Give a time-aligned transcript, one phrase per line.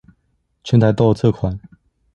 [0.63, 1.59] 全台都有這款